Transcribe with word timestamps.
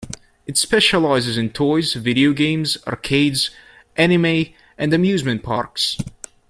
It 0.47 0.57
specializes 0.57 1.37
in 1.37 1.51
toys, 1.51 1.93
video 1.93 2.33
games, 2.33 2.75
arcades, 2.87 3.51
anime, 3.95 4.47
and 4.75 4.95
amusement 4.95 5.43
parks. 5.43 5.95